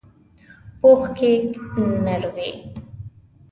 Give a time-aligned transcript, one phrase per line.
[0.81, 1.43] پوخ کیک
[2.05, 2.49] نر وي